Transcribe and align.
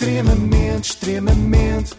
Extremamente, 0.00 0.84
extremamente. 0.84 1.94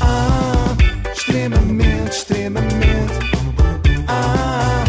Ah, 0.00 0.76
extremamente, 1.14 2.10
extremamente. 2.10 3.14
Ah, 4.08 4.82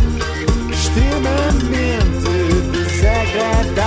extremamente 0.71 1.91
desagradável. 2.71 3.83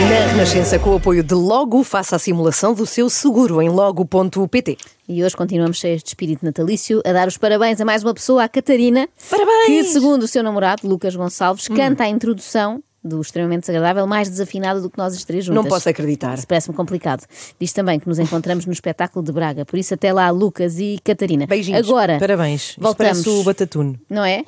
Na 0.00 0.32
Renascença, 0.32 0.78
com 0.78 0.92
o 0.92 0.96
apoio 0.96 1.22
de 1.22 1.34
Logo, 1.34 1.84
faça 1.84 2.16
a 2.16 2.18
simulação 2.18 2.72
do 2.72 2.86
seu 2.86 3.10
seguro 3.10 3.60
em 3.60 3.68
logo.pt. 3.68 4.78
E 5.06 5.22
hoje 5.22 5.36
continuamos 5.36 5.76
cheios 5.76 6.02
de 6.02 6.08
espírito 6.08 6.42
natalício 6.42 7.02
a 7.04 7.12
dar 7.12 7.28
os 7.28 7.36
parabéns 7.36 7.82
a 7.82 7.84
mais 7.84 8.02
uma 8.02 8.14
pessoa, 8.14 8.44
a 8.44 8.48
Catarina. 8.48 9.06
Parabéns! 9.28 9.66
Que, 9.66 9.84
segundo 9.84 10.22
o 10.22 10.26
seu 10.26 10.42
namorado, 10.42 10.88
Lucas 10.88 11.14
Gonçalves, 11.14 11.68
canta 11.68 12.04
a 12.04 12.08
introdução 12.08 12.82
do 13.06 13.20
extremamente 13.20 13.60
desagradável 13.60 14.06
mais 14.06 14.28
desafinada 14.28 14.80
do 14.80 14.90
que 14.90 14.98
nós 14.98 15.14
as 15.14 15.24
três 15.24 15.44
juntas. 15.44 15.62
Não 15.62 15.68
posso 15.68 15.88
acreditar. 15.88 16.34
Isso 16.34 16.46
parece-me 16.46 16.74
complicado. 16.76 17.24
Diz 17.58 17.72
também 17.72 17.98
que 18.00 18.08
nos 18.08 18.18
encontramos 18.18 18.66
no 18.66 18.72
espetáculo 18.72 19.24
de 19.24 19.32
Braga. 19.32 19.64
Por 19.64 19.78
isso, 19.78 19.94
até 19.94 20.12
lá, 20.12 20.28
Lucas 20.30 20.78
e 20.78 20.98
Catarina. 21.02 21.46
Beijinhos. 21.46 21.88
Agora, 21.88 22.18
Parabéns. 22.18 22.76
Voltamos. 22.78 23.22
parece 23.22 23.28
o 23.28 23.42
Batatune. 23.44 24.00
Não 24.10 24.24
é? 24.24 24.42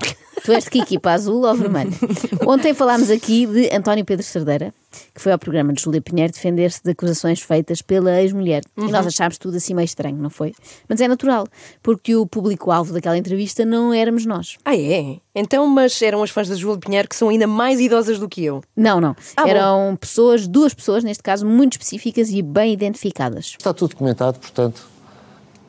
Tu 0.44 0.52
és 0.52 0.64
de 0.64 0.70
que 0.70 0.80
equipa, 0.80 1.12
azul 1.12 1.44
ou 1.44 1.54
vermelho? 1.54 1.92
Ontem 2.46 2.74
falámos 2.74 3.10
aqui 3.10 3.46
de 3.46 3.74
António 3.74 4.04
Pedro 4.04 4.24
Cerdeira, 4.24 4.72
que 5.14 5.20
foi 5.20 5.32
ao 5.32 5.38
programa 5.38 5.72
de 5.72 5.82
Júlia 5.82 6.00
Pinheiro 6.00 6.32
defender-se 6.32 6.82
de 6.82 6.90
acusações 6.90 7.40
feitas 7.40 7.82
pela 7.82 8.20
ex-mulher. 8.20 8.62
E 8.76 8.90
nós 8.90 9.06
achámos 9.06 9.38
tudo 9.38 9.56
assim 9.56 9.74
meio 9.74 9.84
estranho, 9.84 10.16
não 10.16 10.30
foi? 10.30 10.54
Mas 10.88 11.00
é 11.00 11.08
natural, 11.08 11.46
porque 11.82 12.14
o 12.16 12.26
público-alvo 12.26 12.92
daquela 12.92 13.16
entrevista 13.16 13.64
não 13.64 13.92
éramos 13.92 14.24
nós. 14.24 14.56
Ah, 14.64 14.76
é? 14.76 15.18
Então, 15.34 15.66
mas 15.66 16.00
eram 16.02 16.22
as 16.22 16.30
fãs 16.30 16.48
da 16.48 16.54
Júlia 16.54 16.78
Pinheiro 16.78 17.08
que 17.08 17.16
são 17.16 17.28
ainda 17.28 17.46
mais 17.46 17.80
idosas 17.80 18.18
do 18.18 18.28
que 18.28 18.44
eu. 18.44 18.62
Não, 18.76 19.00
não. 19.00 19.14
Ah, 19.36 19.42
bom. 19.42 19.48
Eram 19.48 19.96
pessoas, 20.00 20.46
duas 20.46 20.74
pessoas, 20.74 21.04
neste 21.04 21.22
caso, 21.22 21.46
muito 21.46 21.72
específicas 21.72 22.30
e 22.30 22.42
bem 22.42 22.72
identificadas. 22.72 23.54
Está 23.58 23.72
tudo 23.72 23.90
documentado, 23.90 24.38
portanto, 24.38 24.86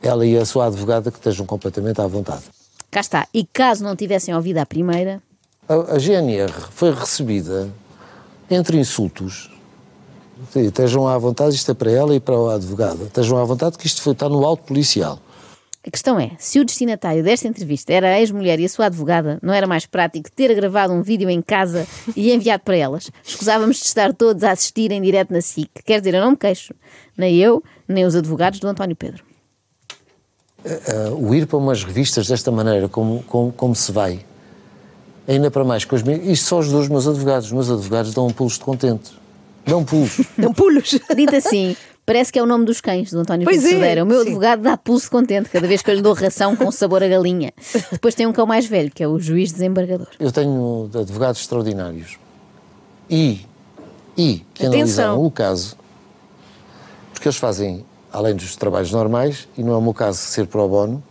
ela 0.02 0.24
e 0.26 0.36
a 0.36 0.44
sua 0.44 0.66
advogada 0.66 1.10
que 1.10 1.18
estejam 1.18 1.44
completamente 1.44 2.00
à 2.00 2.06
vontade. 2.06 2.42
Cá 2.90 3.00
está. 3.00 3.28
E 3.32 3.44
caso 3.44 3.84
não 3.84 3.94
tivessem 3.94 4.34
ouvido 4.34 4.58
a 4.58 4.66
primeira, 4.66 5.22
A, 5.68 5.94
a 5.94 5.98
GNR 5.98 6.52
foi 6.70 6.92
recebida 6.92 7.70
entre 8.50 8.76
insultos. 8.76 9.48
Estejam 10.56 11.06
à 11.06 11.16
vontade, 11.16 11.54
isto 11.54 11.70
é 11.70 11.74
para 11.74 11.90
ela 11.90 12.14
e 12.14 12.18
para 12.18 12.34
a 12.34 12.54
advogada. 12.54 13.04
Estejam 13.04 13.38
à 13.38 13.44
vontade 13.44 13.78
que 13.78 13.86
isto 13.86 14.02
foi, 14.02 14.14
está 14.14 14.28
no 14.28 14.44
alto 14.44 14.64
policial. 14.64 15.20
A 15.86 15.90
questão 15.90 16.18
é, 16.18 16.32
se 16.38 16.58
o 16.58 16.64
destinatário 16.64 17.22
desta 17.22 17.48
entrevista 17.48 17.92
era 17.92 18.08
a 18.08 18.20
ex-mulher 18.20 18.58
e 18.58 18.64
a 18.64 18.68
sua 18.68 18.86
advogada, 18.86 19.38
não 19.42 19.54
era 19.54 19.66
mais 19.66 19.86
prático 19.86 20.30
ter 20.30 20.54
gravado 20.54 20.92
um 20.92 21.02
vídeo 21.02 21.30
em 21.30 21.40
casa 21.40 21.86
e 22.16 22.32
enviado 22.32 22.64
para 22.64 22.76
elas? 22.76 23.10
Escusávamos 23.24 23.76
de 23.78 23.84
estar 23.84 24.12
todos 24.12 24.42
a 24.44 24.50
assistir 24.50 24.90
em 24.90 25.00
direto 25.00 25.32
na 25.32 25.40
SIC. 25.40 25.70
Quer 25.84 26.00
dizer, 26.00 26.14
eu 26.14 26.20
não 26.20 26.32
me 26.32 26.36
queixo. 26.36 26.74
Nem 27.16 27.36
eu, 27.36 27.62
nem 27.88 28.04
os 28.04 28.16
advogados 28.16 28.60
do 28.60 28.68
António 28.68 28.96
Pedro. 28.96 29.29
Ah, 30.64 31.14
o 31.14 31.34
ir 31.34 31.46
para 31.46 31.56
umas 31.56 31.82
revistas 31.84 32.28
desta 32.28 32.50
maneira, 32.50 32.88
como, 32.88 33.22
como, 33.24 33.52
como 33.52 33.74
se 33.74 33.90
vai, 33.90 34.20
ainda 35.26 35.50
para 35.50 35.64
mais 35.64 35.84
com 35.84 35.96
os 35.96 36.02
meus. 36.02 36.26
Isto 36.26 36.46
só 36.46 36.58
os 36.58 36.70
dois 36.70 36.88
meus 36.88 37.06
advogados. 37.06 37.46
Os 37.46 37.52
meus 37.52 37.70
advogados 37.70 38.12
dão 38.12 38.26
um 38.26 38.30
pulos 38.30 38.54
de 38.54 38.60
contente. 38.60 39.12
Dão 39.66 39.84
pulos. 39.84 40.20
Não 40.36 40.52
pulos. 40.52 40.98
Dito 41.14 41.34
assim, 41.36 41.76
parece 42.04 42.32
que 42.32 42.38
é 42.38 42.42
o 42.42 42.46
nome 42.46 42.64
dos 42.64 42.80
cães 42.80 43.10
do 43.10 43.20
António 43.20 43.44
Pois 43.44 43.64
é. 43.64 44.02
O 44.02 44.06
meu 44.06 44.20
sim. 44.22 44.28
advogado 44.28 44.62
dá 44.62 44.76
pulso 44.76 45.10
contente 45.10 45.48
cada 45.48 45.66
vez 45.66 45.82
que 45.82 45.90
eu 45.90 45.94
lhe 45.94 46.02
dou 46.02 46.12
ração 46.12 46.56
com 46.56 46.70
sabor 46.70 47.02
a 47.02 47.08
galinha. 47.08 47.52
Depois 47.90 48.14
tem 48.14 48.26
um 48.26 48.32
cão 48.32 48.46
mais 48.46 48.66
velho, 48.66 48.90
que 48.90 49.02
é 49.02 49.08
o 49.08 49.18
juiz 49.18 49.52
desembargador. 49.52 50.08
Eu 50.18 50.32
tenho 50.32 50.90
advogados 50.94 51.40
extraordinários. 51.40 52.18
E, 53.08 53.46
e 54.16 54.44
que 54.54 54.66
Atenção. 54.66 54.72
analisaram 54.72 55.24
o 55.24 55.30
caso, 55.30 55.76
porque 57.12 57.28
eles 57.28 57.38
fazem, 57.38 57.84
além 58.12 58.34
dos 58.34 58.56
trabalhos 58.56 58.90
normais, 58.92 59.48
e 59.56 59.62
não 59.62 59.72
é 59.74 59.76
o 59.76 59.82
meu 59.82 59.94
caso 59.94 60.18
ser 60.18 60.46
pro 60.46 60.68
bono, 60.68 61.02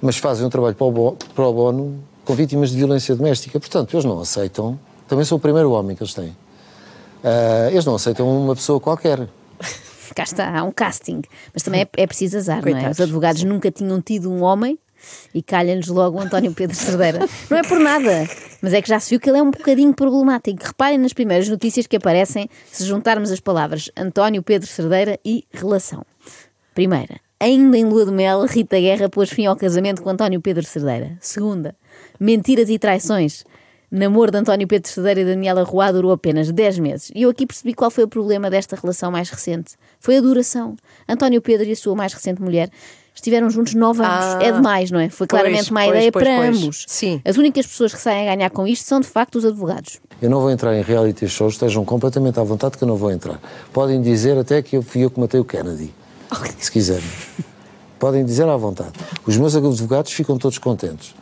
mas 0.00 0.16
fazem 0.16 0.44
um 0.46 0.50
trabalho 0.50 0.74
pro 0.74 0.90
bo- 0.90 1.16
pro 1.34 1.52
bono 1.52 2.02
com 2.24 2.34
vítimas 2.34 2.70
de 2.70 2.76
violência 2.76 3.14
doméstica. 3.14 3.58
Portanto, 3.60 3.94
eles 3.94 4.04
não 4.04 4.20
aceitam, 4.20 4.78
também 5.08 5.24
sou 5.24 5.38
o 5.38 5.40
primeiro 5.40 5.70
homem 5.72 5.96
que 5.96 6.02
eles 6.02 6.14
têm, 6.14 6.36
Ah, 7.24 7.68
eles 7.70 7.84
não 7.84 7.94
aceitam 7.94 8.28
uma 8.28 8.54
pessoa 8.56 8.80
qualquer. 8.80 9.28
Cá 10.14 10.24
está, 10.24 10.58
há 10.58 10.64
um 10.64 10.72
casting. 10.72 11.22
Mas 11.54 11.62
também 11.62 11.82
é, 11.82 11.88
é 11.96 12.06
preciso 12.06 12.36
azar, 12.36 12.60
não 12.60 12.68
é? 12.68 12.72
Coitados. 12.72 12.98
Os 12.98 13.04
advogados 13.04 13.44
nunca 13.44 13.70
tinham 13.70 14.00
tido 14.00 14.30
um 14.30 14.42
homem 14.42 14.76
e 15.32 15.40
calha-lhes 15.42 15.86
logo 15.88 16.18
o 16.18 16.20
António 16.20 16.52
Pedro 16.52 16.76
Cerdeira. 16.76 17.20
Não 17.48 17.56
é 17.58 17.62
por 17.62 17.78
nada, 17.78 18.28
mas 18.62 18.72
é 18.72 18.80
que 18.80 18.88
já 18.88 19.00
se 19.00 19.10
viu 19.10 19.20
que 19.20 19.28
ele 19.28 19.38
é 19.38 19.42
um 19.42 19.50
bocadinho 19.50 19.92
problemático. 19.92 20.64
Reparem 20.64 20.96
nas 20.96 21.12
primeiras 21.12 21.48
notícias 21.48 21.88
que 21.88 21.96
aparecem 21.96 22.48
se 22.70 22.84
juntarmos 22.84 23.32
as 23.32 23.40
palavras 23.40 23.90
António 23.96 24.42
Pedro 24.42 24.68
Cerdeira 24.68 25.18
e 25.24 25.44
relação. 25.52 26.06
Primeira, 26.72 27.20
ainda 27.40 27.76
em 27.76 27.84
lua 27.84 28.06
de 28.06 28.12
mel, 28.12 28.46
Rita 28.46 28.78
Guerra 28.78 29.08
pôs 29.08 29.28
fim 29.28 29.46
ao 29.46 29.56
casamento 29.56 30.00
com 30.00 30.08
António 30.08 30.40
Pedro 30.40 30.64
Cerdeira. 30.64 31.18
Segunda, 31.20 31.74
mentiras 32.18 32.70
e 32.70 32.78
traições. 32.78 33.44
Namoro 33.90 34.30
de 34.30 34.38
António 34.38 34.66
Pedro 34.66 34.88
Cerdeira 34.88 35.20
e 35.20 35.24
Daniela 35.26 35.64
Roá 35.64 35.92
durou 35.92 36.12
apenas 36.12 36.50
10 36.50 36.78
meses. 36.78 37.12
E 37.14 37.22
eu 37.22 37.30
aqui 37.30 37.44
percebi 37.44 37.74
qual 37.74 37.90
foi 37.90 38.04
o 38.04 38.08
problema 38.08 38.48
desta 38.48 38.74
relação 38.74 39.10
mais 39.10 39.28
recente. 39.28 39.74
Foi 40.00 40.16
a 40.16 40.20
duração. 40.22 40.76
António 41.06 41.42
Pedro 41.42 41.66
e 41.66 41.72
a 41.72 41.76
sua 41.76 41.94
mais 41.94 42.14
recente 42.14 42.40
mulher 42.40 42.70
estiveram 43.14 43.50
juntos 43.50 43.74
9 43.74 44.02
anos. 44.02 44.24
Ah. 44.24 44.38
é 44.42 44.52
demais, 44.52 44.90
não 44.90 44.98
é? 45.00 45.08
Foi 45.08 45.26
claramente 45.26 45.58
Pois, 45.58 45.70
má 45.70 45.80
pois, 45.84 45.90
ideia 45.96 46.12
pois, 46.12 46.24
para 46.24 46.36
pois. 46.36 46.56
ambos. 46.62 46.84
Sim. 46.88 47.20
As 47.24 47.36
únicas 47.36 47.66
pessoas 47.66 47.94
que 47.94 48.00
saem 48.00 48.28
a 48.28 48.34
ganhar 48.34 48.50
com 48.50 48.66
isto 48.66 48.86
são, 48.86 49.00
de 49.00 49.06
facto, 49.06 49.36
os 49.36 49.44
advogados. 49.44 50.00
Eu 50.20 50.30
não 50.30 50.40
vou 50.40 50.50
entrar 50.50 50.74
em 50.76 50.82
reality 50.82 51.28
shows, 51.28 51.54
estejam 51.54 51.84
completamente 51.84 52.38
à 52.38 52.42
vontade 52.42 52.76
que 52.76 52.84
eu 52.84 52.88
não 52.88 52.96
vou 52.96 53.10
entrar. 53.10 53.40
Podem 53.72 54.00
dizer 54.00 54.38
até 54.38 54.62
que 54.62 54.76
eu 54.76 54.82
fui 54.82 55.02
eu 55.04 55.10
que 55.10 55.18
matei 55.18 55.40
o 55.40 55.44
Kennedy, 55.44 55.92
se 56.58 56.70
quiserem. 56.70 57.02
Podem 57.98 58.24
dizer 58.24 58.48
à 58.48 58.56
vontade. 58.56 58.92
Os 59.26 59.36
meus 59.36 59.54
advogados 59.54 60.12
ficam 60.12 60.36
todos 60.38 60.58
contentes. 60.58 61.14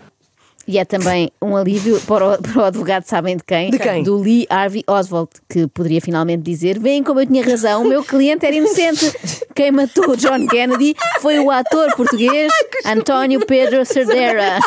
E 0.71 0.79
é 0.79 0.85
também 0.85 1.33
um 1.43 1.57
alívio 1.57 2.01
para 2.03 2.35
o, 2.35 2.39
para 2.41 2.63
o 2.63 2.65
advogado, 2.65 3.03
sabem 3.03 3.37
de 3.37 3.43
quem? 3.43 3.73
De 3.73 3.79
quem? 3.81 4.05
Do 4.05 4.17
Lee 4.17 4.47
Harvey 4.49 4.85
Oswald, 4.87 5.29
que 5.49 5.67
poderia 5.67 6.01
finalmente 6.01 6.43
dizer: 6.43 6.79
Veem 6.79 7.03
como 7.03 7.19
eu 7.19 7.27
tinha 7.27 7.45
razão, 7.45 7.83
o 7.83 7.89
meu 7.89 8.05
cliente 8.05 8.47
era 8.47 8.55
inocente. 8.55 9.13
Quem 9.53 9.73
matou 9.73 10.15
John 10.15 10.47
Kennedy 10.47 10.95
foi 11.21 11.41
o 11.41 11.51
ator 11.51 11.95
português 11.97 12.53
António 12.87 13.45
Pedro 13.45 13.85
Cerdeira. 13.85 14.61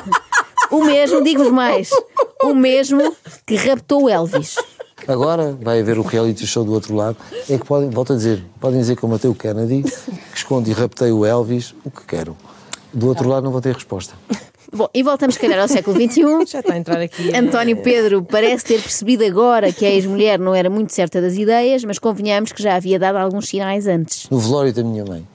O 0.70 0.84
mesmo, 0.84 1.24
digo-vos 1.24 1.54
mais, 1.54 1.90
o 2.44 2.54
mesmo 2.54 3.16
que 3.46 3.56
raptou 3.56 4.04
o 4.04 4.10
Elvis. 4.10 4.58
Agora 5.08 5.58
vai 5.62 5.80
haver 5.80 5.98
o 5.98 6.02
reality 6.02 6.46
show 6.46 6.66
do 6.66 6.74
outro 6.74 6.94
lado. 6.94 7.16
É 7.50 7.58
que 7.58 7.66
podem, 7.66 7.90
volto 7.90 8.12
a 8.12 8.16
dizer, 8.18 8.44
podem 8.60 8.82
dizer 8.82 8.98
que 8.98 9.04
eu 9.04 9.10
matei 9.10 9.30
o 9.30 9.36
Kennedy, 9.36 9.84
que 9.84 10.38
escondi 10.38 10.72
e 10.72 10.74
raptei 10.74 11.14
o 11.14 11.26
Elvis, 11.26 11.74
o 11.86 11.90
que 11.90 12.06
quero. 12.06 12.36
Do 12.94 13.08
outro 13.08 13.30
lado 13.30 13.46
não 13.46 13.52
vou 13.52 13.62
ter 13.62 13.74
resposta. 13.74 14.14
Bom, 14.74 14.90
e 14.94 15.04
voltamos, 15.04 15.36
se 15.36 15.42
calhar, 15.42 15.60
ao 15.60 15.68
século 15.68 15.96
XXI. 15.96 16.22
Já 16.52 16.60
está 16.60 16.74
a 16.74 16.78
entrar 16.78 17.00
aqui. 17.00 17.32
eh, 17.32 17.38
António 17.38 17.78
Pedro 17.78 18.24
parece 18.24 18.66
ter 18.66 18.82
percebido 18.82 19.24
agora 19.24 19.72
que 19.72 19.86
a 19.86 19.90
ex-mulher 19.90 20.40
não 20.40 20.56
era 20.56 20.70
muito 20.70 20.92
certa 20.92 21.22
das 21.22 21.36
ideias, 21.36 21.84
mas 21.84 22.00
convenhamos 22.00 22.52
que 22.52 22.62
já 22.62 22.76
havia 22.76 22.98
dado 22.98 23.18
alguns 23.18 23.48
sinais 23.48 23.86
antes. 23.88 24.28
No 24.30 24.40
velório 24.40 24.74
da 24.74 24.84
minha 24.84 25.06
mãe, 25.06 25.28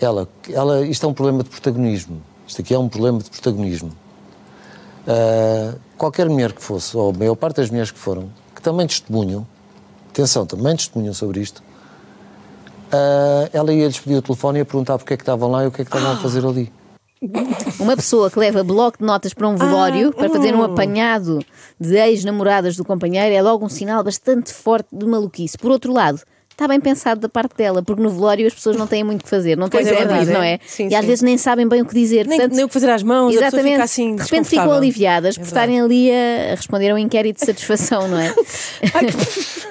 ela, 0.00 0.28
ela, 0.48 0.86
isto 0.86 1.04
é 1.04 1.08
um 1.08 1.14
problema 1.14 1.42
de 1.42 1.50
protagonismo. 1.50 2.22
Isto 2.46 2.60
aqui 2.60 2.74
é 2.74 2.78
um 2.78 2.88
problema 2.88 3.18
de 3.18 3.28
protagonismo. 3.28 3.92
Ah, 5.06 5.74
qualquer 5.96 6.28
mulher 6.28 6.52
que 6.52 6.62
fosse, 6.62 6.96
ou 6.96 7.10
a 7.10 7.12
maior 7.12 7.34
parte 7.34 7.56
das 7.56 7.70
mulheres 7.70 7.90
que 7.90 7.98
foram, 7.98 8.28
que 8.54 8.62
também 8.62 8.86
testemunham, 8.86 9.46
atenção, 10.10 10.46
também 10.46 10.76
testemunham 10.76 11.14
sobre 11.14 11.40
isto, 11.40 11.62
ah, 12.92 13.48
ela 13.52 13.72
ia-lhes 13.72 13.98
pedir 13.98 14.16
o 14.16 14.22
telefone 14.22 14.58
e 14.58 14.60
ia 14.60 14.64
perguntar 14.64 14.98
porque 14.98 15.14
é 15.14 15.16
que 15.16 15.22
estavam 15.22 15.50
lá 15.50 15.64
e 15.64 15.66
o 15.66 15.70
que 15.72 15.82
é 15.82 15.84
que 15.84 15.90
estavam 15.90 16.12
a 16.12 16.16
fazer 16.18 16.44
ali. 16.46 16.72
Uma 17.82 17.96
pessoa 17.96 18.30
que 18.30 18.38
leva 18.38 18.62
bloco 18.62 18.98
de 18.98 19.04
notas 19.04 19.34
para 19.34 19.48
um 19.48 19.56
velório 19.56 20.12
para 20.12 20.30
fazer 20.30 20.54
um 20.54 20.62
apanhado 20.62 21.44
de 21.80 21.96
ex-namoradas 21.96 22.76
do 22.76 22.84
companheiro 22.84 23.34
é 23.34 23.42
logo 23.42 23.66
um 23.66 23.68
sinal 23.68 24.04
bastante 24.04 24.52
forte 24.52 24.86
de 24.92 25.04
maluquice. 25.04 25.58
Por 25.58 25.72
outro 25.72 25.92
lado, 25.92 26.20
está 26.52 26.68
bem 26.68 26.80
pensado 26.80 27.20
da 27.20 27.28
parte 27.28 27.56
dela, 27.56 27.82
porque 27.82 28.02
no 28.02 28.10
velório 28.10 28.46
as 28.46 28.54
pessoas 28.54 28.76
não 28.76 28.86
têm 28.86 29.02
muito 29.02 29.24
que 29.24 29.30
fazer, 29.30 29.56
não 29.56 29.68
têm 29.68 29.82
Pois 29.82 29.92
é, 29.92 29.98
verdade, 29.98 30.30
não 30.30 30.42
é. 30.42 30.54
é? 30.54 30.60
Sim, 30.64 30.88
e 30.88 30.94
às 30.94 31.00
sim. 31.00 31.06
vezes 31.06 31.22
nem 31.22 31.36
sabem 31.36 31.66
bem 31.66 31.82
o 31.82 31.86
que 31.86 31.94
dizer. 31.94 32.26
Nem, 32.26 32.38
Portanto, 32.38 32.56
nem 32.56 32.64
o 32.64 32.68
que 32.68 32.74
fazer 32.74 32.90
às 32.90 33.02
mãos, 33.02 33.34
Exatamente. 33.34 33.80
assim 33.80 34.16
de 34.16 34.22
repente 34.22 34.48
ficam 34.48 34.72
aliviadas 34.72 35.36
por 35.36 35.44
É 35.44 35.46
estarem 35.46 35.80
ali 35.80 36.10
a, 36.10 36.54
responder 36.54 36.90
a 36.90 36.94
um 36.94 36.98
inquérito 36.98 37.40
de 37.40 37.46
satisfação, 37.46 38.08
não 38.08 38.18
é? 38.18 38.34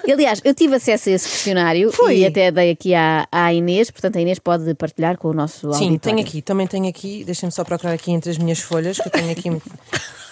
Aliás, 0.12 0.42
eu 0.44 0.54
tive 0.54 0.76
acesso 0.76 1.10
a 1.10 1.12
esse 1.14 1.30
questionário 1.30 1.92
Foi? 1.92 2.18
e 2.18 2.26
até 2.26 2.52
dei 2.52 2.72
aqui 2.72 2.94
à, 2.94 3.28
à 3.32 3.54
Inês, 3.54 3.90
portanto 3.90 4.18
a 4.18 4.22
Inês 4.22 4.40
pode 4.40 4.74
partilhar 4.74 5.18
com 5.18 5.30
o 5.30 5.34
nosso 5.34 5.72
Sim, 5.74 5.86
auditório. 5.86 6.00
tenho 6.00 6.20
aqui, 6.20 6.42
também 6.42 6.68
tenho 6.68 6.88
aqui. 6.88 7.24
Deixem-me 7.24 7.52
só 7.52 7.64
procurar 7.64 7.94
aqui 7.94 8.12
entre 8.12 8.30
as 8.32 8.38
minhas 8.38 8.60
folhas, 8.60 8.98
que 8.98 9.08
eu 9.08 9.12
tenho 9.12 9.32
aqui. 9.32 9.50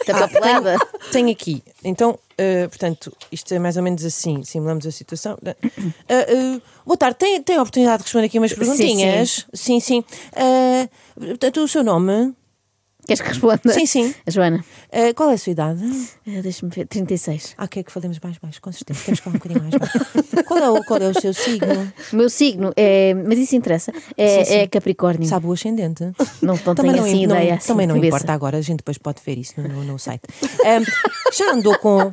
Está 0.01 0.27
papelada? 0.27 0.77
Tenho 1.11 1.29
aqui. 1.29 1.61
Então, 1.83 2.17
eh, 2.39 2.67
portanto, 2.69 3.11
isto 3.29 3.53
é 3.53 3.59
mais 3.59 3.75
ou 3.75 3.83
menos 3.83 4.05
assim. 4.05 4.41
Simulamos 4.43 4.85
a 4.87 4.91
situação. 4.91 5.37
Eh, 5.43 5.55
eh, 6.07 6.61
boa 6.85 6.97
tarde. 6.97 7.17
Tem, 7.17 7.43
tem 7.43 7.57
a 7.57 7.61
oportunidade 7.61 7.97
de 7.97 8.03
responder 8.03 8.27
aqui 8.27 8.39
umas 8.39 8.53
perguntinhas? 8.53 9.45
Sim, 9.53 9.79
sim. 9.81 10.03
Eh, 10.33 10.87
portanto, 11.17 11.61
o 11.61 11.67
seu 11.67 11.83
nome? 11.83 12.33
Queres 13.09 13.21
que 13.21 13.27
responda? 13.29 13.73
Sim, 13.73 13.85
sim. 13.87 14.13
A 14.27 14.29
Joana, 14.29 14.63
Ah, 14.91 15.11
qual 15.15 15.31
é 15.31 15.33
a 15.33 15.37
sua 15.37 15.51
idade? 15.51 15.81
eh, 16.27 16.41
deixa-me 16.43 16.71
ver, 16.71 16.85
36. 16.87 17.55
Ah, 17.57 17.67
quer 17.67 17.81
que 17.83 17.91
falemos 17.91 18.19
mais 18.19 18.37
baixo? 18.37 18.61
Com 18.61 18.71
certeza. 18.71 18.99
Temos 19.03 19.19
que 19.19 19.23
falar 19.23 19.35
um 19.35 19.39
bocadinho 19.39 19.61
mais 19.63 19.73
baixo. 19.75 19.99
Qual 20.49 20.59
é 20.59 20.69
o, 20.69 20.83
qual 20.83 20.99
é 20.99 21.07
o 21.09 21.13
seu 21.21 21.31
signo? 21.33 21.93
O 22.11 22.15
meu 22.15 22.27
signo 22.29 22.71
é. 22.75 23.13
Mas 23.13 23.37
isso 23.37 23.55
interessa. 23.55 23.91
É, 24.17 24.39
Sim, 24.39 24.45
sim. 24.45 24.53
é 24.55 24.67
Capricórnio. 24.67 25.27
Sabe 25.27 25.45
o 25.45 25.51
ascendente? 25.53 26.03
Não, 26.41 26.57
não 26.65 26.75
tenho 26.75 26.91
assim 27.03 27.27
não, 27.27 27.35
ideia. 27.35 27.55
assim, 27.55 27.67
também 27.67 27.85
não 27.85 27.95
cabeça. 27.95 28.15
importa 28.17 28.33
agora, 28.33 28.57
a 28.57 28.61
gente 28.61 28.77
depois 28.77 28.97
pode 28.97 29.21
ver 29.23 29.37
isso 29.37 29.53
no, 29.61 29.83
no- 29.83 29.99
site. 29.99 30.23
Já 31.35 31.51
andou 31.51 31.77
com 31.77 32.11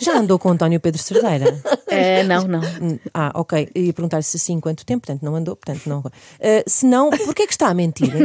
já 0.00 0.18
andou 0.18 0.38
com 0.38 0.50
António 0.50 0.78
Pedro 0.78 1.02
Cerdeira? 1.02 1.58
Eh, 1.88 2.22
não, 2.24 2.46
não. 2.46 2.60
Hum, 2.80 2.98
Ah, 3.12 3.32
ok. 3.34 3.68
Ia 3.74 3.92
perguntar 3.92 4.22
se 4.22 4.38
sim, 4.38 4.60
quanto 4.60 4.84
tempo, 4.86 5.06
portanto 5.06 5.22
não 5.24 5.34
andou, 5.34 5.56
portanto 5.56 5.86
não. 5.88 6.02
Ah, 6.40 6.62
se 6.66 6.86
não, 6.86 7.10
porquê 7.10 7.42
é 7.42 7.46
que 7.46 7.52
está 7.52 7.68
a 7.68 7.74
mentir? 7.74 8.12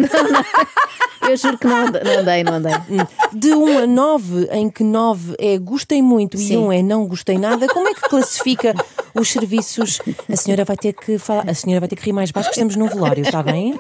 Eu 1.29 1.37
juro 1.37 1.57
que 1.57 1.67
não 1.67 1.87
andei, 1.87 2.01
não 2.03 2.19
andei. 2.19 2.43
Não 2.43 2.53
andei. 2.55 2.73
Hum, 2.89 3.05
De 3.33 3.53
1 3.53 3.77
a 3.79 3.87
9, 3.87 4.49
em 4.51 4.69
que 4.69 4.83
9 4.83 5.35
é 5.37 5.57
gostei 5.57 6.01
muito 6.01 6.37
Sim. 6.37 6.53
e 6.53 6.57
1 6.57 6.71
é 6.73 6.81
não 6.83 7.07
gostei 7.07 7.37
nada, 7.37 7.67
como 7.67 7.87
é 7.87 7.93
que 7.93 8.01
classifica 8.01 8.73
os 9.13 9.29
serviços? 9.31 9.99
A 10.31 10.35
senhora 10.35 10.65
vai 10.65 10.75
ter 10.75 10.93
que 10.93 11.17
falar, 11.17 11.49
a 11.49 11.53
senhora 11.53 11.81
vai 11.81 11.89
ter 11.89 11.95
que 11.95 12.03
rir 12.05 12.13
mais 12.13 12.31
baixo 12.31 12.49
que 12.49 12.55
estamos 12.55 12.75
num 12.75 12.87
velório, 12.87 13.23
está 13.23 13.43
bem? 13.43 13.79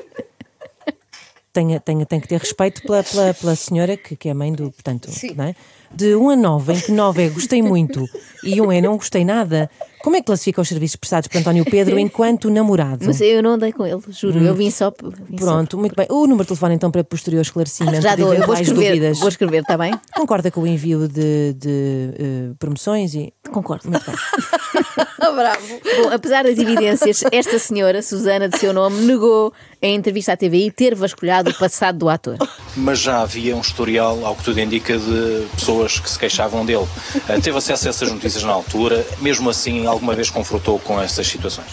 Tenha, 1.51 1.79
tenha, 1.79 2.05
tem 2.05 2.19
que 2.19 2.27
ter 2.27 2.39
respeito 2.39 2.81
pela, 2.83 3.03
pela, 3.03 3.33
pela 3.33 3.55
senhora 3.55 3.97
que, 3.97 4.15
que 4.15 4.29
é 4.29 4.33
mãe 4.33 4.53
do. 4.53 4.71
Portanto, 4.71 5.09
é? 5.39 5.55
De 5.91 6.15
1 6.15 6.29
a 6.29 6.35
9, 6.35 6.73
em 6.73 6.79
que 6.79 6.91
9 6.91 7.23
é 7.23 7.29
gostei 7.29 7.63
muito 7.63 8.05
e 8.43 8.61
1 8.61 8.71
é 8.71 8.79
não 8.81 8.95
gostei 8.95 9.25
nada, 9.25 9.67
como 10.03 10.15
é 10.15 10.19
que 10.19 10.27
classifica 10.27 10.61
os 10.61 10.67
serviços 10.67 10.95
prestados 10.95 11.27
por 11.27 11.39
António 11.39 11.65
Pedro 11.65 11.97
enquanto 11.99 12.51
namorado? 12.51 13.05
Mas 13.07 13.19
eu 13.21 13.41
não 13.41 13.51
andei 13.51 13.71
com 13.73 13.83
ele, 13.85 13.99
juro. 14.09 14.37
Eu 14.39 14.53
vim 14.53 14.69
só. 14.69 14.91
vim 15.27 15.37
só- 15.39 15.45
Pronto, 15.45 15.77
muito 15.79 15.95
bem. 15.95 16.05
O 16.11 16.21
número 16.27 16.43
de 16.43 16.49
telefone 16.49 16.75
então 16.75 16.91
para 16.91 17.03
posterior 17.03 17.41
esclarecimento 17.41 18.01
Já 18.01 18.15
de 18.15 18.21
dou, 18.21 18.33
eu 18.33 18.45
vou 18.45 18.53
escrever. 18.53 18.89
dúvidas. 18.89 19.19
Vou 19.19 19.29
escrever, 19.29 19.61
está 19.61 19.75
bem? 19.75 19.91
Concorda 20.15 20.51
com 20.51 20.61
o 20.61 20.67
envio 20.67 21.07
de, 21.07 21.53
de, 21.53 22.13
eh, 22.19 22.51
promoções 22.59 23.15
e. 23.15 23.33
Concordo. 23.51 23.89
Muito 23.89 24.05
bem. 24.05 24.15
Bravo. 25.35 25.79
Bom, 26.03 26.09
apesar 26.13 26.43
das 26.43 26.57
evidências, 26.57 27.23
esta 27.31 27.57
senhora, 27.59 28.01
Susana, 28.01 28.47
de 28.49 28.57
seu 28.57 28.73
nome, 28.73 29.01
negou 29.05 29.53
em 29.81 29.95
entrevista 29.95 30.33
à 30.33 30.37
TVI 30.37 30.71
ter 30.71 30.93
vasculhado 30.95 31.51
o 31.51 31.53
passado 31.53 31.97
do 31.99 32.09
ator. 32.09 32.37
mas 32.75 32.99
já 32.99 33.21
havia 33.21 33.55
um 33.55 33.61
historial, 33.61 34.25
ao 34.25 34.35
que 34.35 34.43
tudo 34.43 34.59
indica, 34.59 34.97
de 34.97 35.47
pessoas 35.55 35.99
que 35.99 36.09
se 36.09 36.19
queixavam 36.19 36.65
dele. 36.65 36.85
Eh, 37.29 37.39
Teve 37.39 37.57
acesso 37.57 37.87
a 37.87 37.89
essas 37.89 38.11
notícias 38.11 38.43
na 38.43 38.51
altura, 38.51 39.05
mesmo 39.21 39.49
assim, 39.49 39.85
alguma 39.87 40.13
vez 40.13 40.29
confrontou 40.29 40.79
com 40.79 41.01
essas 41.01 41.27
situações? 41.27 41.67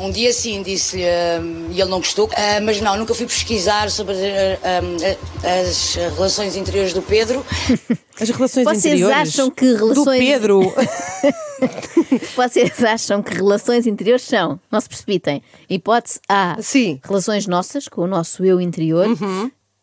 Um, 0.00 0.10
dia 0.10 0.32
sim 0.32 0.62
disse-lhe 0.62 1.02
e 1.02 1.80
ele 1.80 1.90
não 1.90 1.98
gostou, 1.98 2.28
mas 2.64 2.80
não, 2.80 2.96
nunca 2.96 3.14
fui 3.14 3.26
pesquisar 3.26 3.90
sobre 3.90 4.14
as 5.44 5.94
relações 6.16 6.56
interiores 6.56 6.92
do 6.92 7.02
Pedro. 7.02 7.44
As 8.20 8.28
relações 8.28 8.64
Vocês 8.64 8.84
interiores. 8.84 9.16
acham 9.30 9.50
que 9.50 9.64
Do 9.72 9.92
relações- 9.94 10.18
Pedro. 10.20 10.60
Vocês 12.36 12.82
acham 12.84 13.22
que 13.22 13.34
relações 13.34 13.86
interiores 13.86 14.22
são? 14.24 14.58
Não 14.70 14.80
se 14.80 14.88
precipitem. 14.88 15.42
Hipótese 15.68 16.20
A. 16.28 16.56
Sim. 16.60 17.00
Relações 17.04 17.46
nossas 17.46 17.88
com 17.88 18.02
o 18.02 18.06
nosso 18.06 18.44
eu 18.44 18.60
interior. 18.60 19.06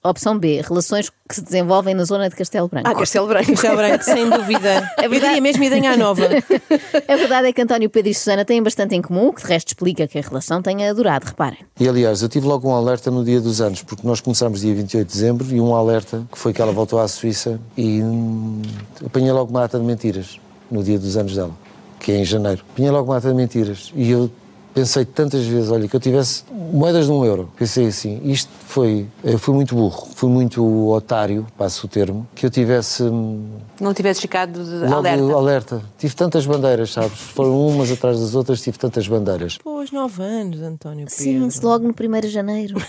Opção 0.03 0.37
B. 0.39 0.61
Relações 0.61 1.09
que 1.27 1.35
se 1.35 1.41
desenvolvem 1.41 1.93
na 1.93 2.05
zona 2.05 2.29
de 2.29 2.35
Castelo 2.35 2.69
Branco. 2.69 2.87
Ah, 2.87 2.95
Castelo 2.95 3.27
Branco. 3.27 3.51
Castelo 3.51 3.75
Branco, 3.75 4.03
sem 4.05 4.29
dúvida. 4.29 4.89
É 4.97 5.05
Eu 5.05 5.09
verdade. 5.09 5.19
diria 5.33 5.41
mesmo 5.41 5.63
Idanha 5.63 5.97
Nova. 5.97 6.21
A 7.09 7.15
verdade 7.17 7.47
é 7.49 7.51
que 7.51 7.61
António 7.61 7.89
Pedro 7.89 8.11
e 8.11 8.13
Susana 8.13 8.45
têm 8.45 8.63
bastante 8.63 8.95
em 8.95 9.01
comum, 9.01 9.27
o 9.29 9.33
que 9.33 9.41
de 9.41 9.47
resto 9.49 9.69
explica 9.69 10.07
que 10.07 10.17
a 10.17 10.21
relação 10.21 10.61
tenha 10.61 10.93
durado, 10.93 11.25
reparem. 11.25 11.59
E 11.77 11.89
aliás, 11.89 12.21
eu 12.21 12.29
tive 12.29 12.47
logo 12.47 12.69
um 12.69 12.75
alerta 12.75 13.11
no 13.11 13.25
dia 13.25 13.41
dos 13.41 13.59
anos, 13.59 13.81
porque 13.83 14.07
nós 14.07 14.21
começámos 14.21 14.61
dia 14.61 14.73
28 14.73 15.05
de 15.07 15.13
dezembro 15.13 15.47
e 15.53 15.59
um 15.59 15.75
alerta 15.75 16.25
que 16.31 16.37
foi 16.37 16.53
que 16.53 16.61
ela 16.61 16.71
voltou 16.71 16.99
à 16.99 17.07
Suíça 17.09 17.59
e 17.75 18.01
hum, 18.01 18.61
apanhei 19.05 19.31
logo 19.33 19.49
uma 19.49 19.65
ata 19.65 19.77
de 19.77 19.83
mentiras 19.85 20.39
no 20.71 20.83
dia 20.83 20.97
dos 20.99 21.17
anos 21.17 21.35
dela, 21.35 21.51
que 21.99 22.11
é 22.11 22.17
em 22.19 22.25
janeiro. 22.25 22.63
Apanhei 22.73 22.91
logo 22.91 23.11
uma 23.11 23.17
ata 23.17 23.29
de 23.29 23.35
mentiras 23.35 23.91
e 23.95 24.09
eu 24.09 24.29
pensei 24.77 25.03
tantas 25.05 25.43
vezes, 25.45 25.71
olha, 25.71 25.87
que 25.87 25.95
eu 25.95 25.99
tivesse 25.99 26.43
moedas 26.71 27.05
de 27.07 27.11
um 27.11 27.25
euro. 27.25 27.49
Pensei 27.57 27.87
assim, 27.87 28.21
isto 28.23 28.49
foi. 28.67 29.07
Eu 29.23 29.39
fui 29.39 29.55
muito 29.55 29.73
burro, 29.73 30.07
fui 30.13 30.29
muito 30.29 30.89
otário, 30.91 31.47
passo 31.57 31.87
o 31.87 31.89
termo, 31.89 32.27
que 32.35 32.45
eu 32.45 32.49
tivesse. 32.51 33.01
hum, 33.01 33.47
Não 33.81 33.91
tivesse 33.91 34.21
ficado 34.21 34.59
alerta. 34.93 35.33
alerta. 35.33 35.81
Tive 35.97 36.13
tantas 36.15 36.45
bandeiras, 36.45 36.91
sabes? 36.93 37.17
Foram 37.17 37.67
umas 37.67 37.91
atrás 37.91 38.19
das 38.19 38.35
outras, 38.35 38.61
tive 38.61 38.77
tantas 38.77 39.07
bandeiras. 39.07 39.57
Pois, 39.63 39.91
nove 39.91 40.21
anos, 40.21 40.61
António 40.61 41.07
Pedro. 41.07 41.23
Sim, 41.23 41.49
se 41.49 41.65
logo 41.65 41.87
no 41.87 41.95
1 41.99 42.19
de 42.21 42.29
janeiro. 42.29 42.75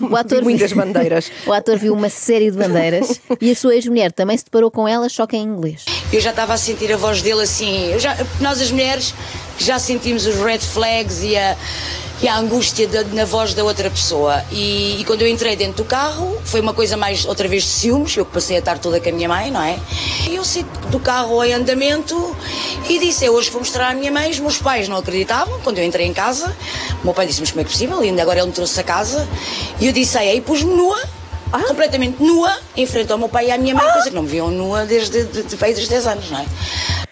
O 0.00 0.16
ator, 0.16 0.42
Muitas 0.42 0.70
viu, 0.70 0.84
bandeiras. 0.84 1.30
o 1.46 1.52
ator 1.52 1.76
viu 1.78 1.92
uma 1.94 2.08
série 2.08 2.50
de 2.50 2.56
bandeiras 2.56 3.20
e 3.40 3.50
a 3.50 3.54
sua 3.56 3.74
ex-mulher 3.74 4.12
também 4.12 4.36
se 4.36 4.44
deparou 4.44 4.70
com 4.70 4.86
elas, 4.86 5.12
só 5.12 5.26
que 5.26 5.36
em 5.36 5.42
inglês. 5.42 5.84
Eu 6.12 6.20
já 6.20 6.30
estava 6.30 6.52
a 6.54 6.56
sentir 6.56 6.92
a 6.92 6.96
voz 6.96 7.22
dele 7.22 7.42
assim. 7.42 7.98
já- 7.98 8.16
nós, 8.40 8.60
as 8.60 8.70
mulheres, 8.70 9.14
já 9.58 9.78
sentimos 9.78 10.26
os 10.26 10.36
red 10.36 10.58
flags 10.58 11.22
e 11.22 11.36
a, 11.36 11.56
e 12.22 12.28
a 12.28 12.36
angústia 12.36 12.86
da- 12.88 13.02
na 13.04 13.24
voz 13.24 13.54
da 13.54 13.62
outra 13.64 13.90
pessoa. 13.90 14.42
E, 14.50 15.00
e 15.00 15.04
quando 15.04 15.22
eu 15.22 15.28
entrei 15.28 15.56
dentro 15.56 15.82
do 15.82 15.84
carro, 15.84 16.40
foi 16.44 16.60
uma 16.60 16.72
coisa 16.74 16.96
mais, 16.96 17.24
outra 17.24 17.46
vez, 17.48 17.62
de 17.64 17.68
ciúmes. 17.70 18.16
Eu 18.16 18.24
que 18.24 18.32
passei 18.32 18.56
a 18.56 18.58
estar 18.60 18.78
toda 18.78 19.00
com 19.00 19.08
a 19.08 19.12
minha 19.12 19.28
mãe, 19.28 19.50
não 19.50 19.62
é? 19.62 19.78
E 20.28 20.34
eu 20.34 20.44
saí 20.44 20.64
do 20.90 20.98
carro 21.00 21.42
em 21.44 21.52
andamento 21.52 22.36
e 22.88 22.98
disse: 22.98 23.24
Eu 23.24 23.34
hoje 23.34 23.50
vou 23.50 23.60
mostrar 23.60 23.90
à 23.90 23.94
minha 23.94 24.10
mãe. 24.12 24.30
Os 24.30 24.38
meus 24.40 24.58
pais 24.58 24.88
não 24.88 24.96
acreditavam. 24.96 25.60
Quando 25.60 25.78
eu 25.78 25.84
entrei 25.84 26.06
em 26.06 26.12
casa, 26.12 26.54
o 27.02 27.04
meu 27.04 27.14
pai 27.14 27.26
disse: 27.26 27.40
Mas 27.40 27.50
como 27.50 27.60
é 27.60 27.64
que 27.64 27.70
é 27.70 27.72
possível? 27.72 28.02
E 28.04 28.08
ainda 28.08 28.22
agora 28.22 28.38
ele 28.40 28.46
me 28.48 28.52
trouxe 28.52 28.78
a 28.80 28.84
casa. 28.84 29.26
E 29.80 29.86
eu 29.86 29.92
disse: 29.92 30.18
Ei, 30.18 30.40
pus-me 30.40 30.74
nua. 30.74 31.02
Completamente 31.68 32.20
nua, 32.20 32.52
em 32.76 32.84
frente 32.84 33.12
ao 33.12 33.18
meu 33.18 33.28
pai 33.28 33.46
e 33.46 33.52
à 33.52 33.58
minha 33.58 33.76
mãe, 33.76 33.88
coisa 33.92 34.08
que 34.08 34.14
não 34.16 34.24
me 34.24 34.28
viam 34.28 34.50
nua 34.50 34.84
desde 34.86 35.24
de, 35.24 35.42
de, 35.44 35.56
desde 35.56 35.82
os 35.82 35.88
10 35.88 36.06
anos, 36.08 36.28
não 36.30 36.40
é? 36.40 37.03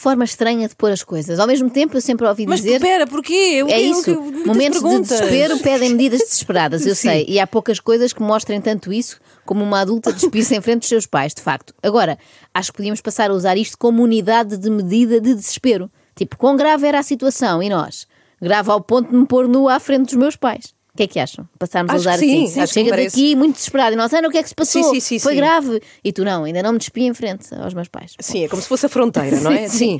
Forma 0.00 0.24
estranha 0.24 0.66
de 0.66 0.74
pôr 0.74 0.90
as 0.90 1.04
coisas. 1.04 1.38
Ao 1.38 1.46
mesmo 1.46 1.68
tempo, 1.68 1.94
eu 1.94 2.00
sempre 2.00 2.26
ouvi 2.26 2.46
Mas 2.46 2.62
dizer. 2.62 2.76
espera, 2.76 3.06
porquê? 3.06 3.62
É 3.68 3.78
isso. 3.78 4.18
Momentos 4.46 4.78
de 4.78 4.88
perguntas. 4.88 5.08
desespero 5.20 5.58
pedem 5.58 5.90
medidas 5.90 6.20
desesperadas, 6.20 6.86
eu 6.86 6.94
sei. 6.94 7.26
E 7.28 7.38
há 7.38 7.46
poucas 7.46 7.78
coisas 7.78 8.10
que 8.10 8.22
mostrem 8.22 8.62
tanto 8.62 8.90
isso 8.90 9.20
como 9.44 9.62
uma 9.62 9.80
adulta 9.80 10.10
despir-se 10.10 10.56
em 10.56 10.60
frente 10.62 10.80
dos 10.80 10.88
seus 10.88 11.04
pais, 11.04 11.34
de 11.34 11.42
facto. 11.42 11.74
Agora, 11.82 12.18
acho 12.54 12.72
que 12.72 12.78
podíamos 12.78 13.02
passar 13.02 13.30
a 13.30 13.34
usar 13.34 13.58
isto 13.58 13.76
como 13.76 14.02
unidade 14.02 14.56
de 14.56 14.70
medida 14.70 15.20
de 15.20 15.34
desespero. 15.34 15.90
Tipo, 16.16 16.38
quão 16.38 16.56
grave 16.56 16.86
era 16.86 16.98
a 16.98 17.02
situação 17.02 17.62
e 17.62 17.68
nós? 17.68 18.06
Grave 18.40 18.70
ao 18.70 18.80
ponto 18.80 19.10
de 19.10 19.16
me 19.18 19.26
pôr 19.26 19.46
nu 19.46 19.68
à 19.68 19.78
frente 19.78 20.06
dos 20.06 20.14
meus 20.14 20.34
pais. 20.34 20.72
O 21.00 21.02
que 21.02 21.04
é 21.04 21.06
que 21.06 21.18
acham? 21.18 21.48
Passarmos 21.58 21.90
Acho 21.90 21.96
a 21.96 22.00
usar 22.12 22.18
que 22.18 22.26
sim, 22.26 22.44
assim. 22.44 22.60
acho 22.60 22.74
Chega 22.74 22.94
daqui 22.94 23.34
muito 23.34 23.54
desesperado 23.54 23.94
e 23.94 23.96
nós, 23.96 24.12
Ana, 24.12 24.28
o 24.28 24.30
que 24.30 24.36
é 24.36 24.42
que 24.42 24.50
se 24.50 24.54
passou? 24.54 24.82
Sim, 24.82 24.90
sim, 24.94 25.00
sim, 25.00 25.18
Foi 25.18 25.32
sim. 25.32 25.38
grave. 25.40 25.80
E 26.04 26.12
tu 26.12 26.24
não, 26.26 26.44
ainda 26.44 26.62
não 26.62 26.72
me 26.72 26.78
despi 26.78 27.04
em 27.04 27.14
frente 27.14 27.54
aos 27.54 27.72
meus 27.72 27.88
pais. 27.88 28.12
Sim, 28.20 28.44
é 28.44 28.48
como 28.48 28.60
se 28.60 28.68
fosse 28.68 28.84
a 28.84 28.88
fronteira, 28.90 29.40
não 29.40 29.50
é? 29.52 29.66
Sim. 29.66 29.98